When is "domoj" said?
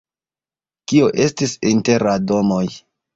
2.33-2.63